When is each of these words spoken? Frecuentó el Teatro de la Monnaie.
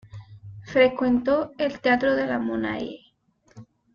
Frecuentó 0.63 1.51
el 1.59 1.79
Teatro 1.79 2.15
de 2.15 2.25
la 2.25 2.39
Monnaie. 2.39 3.13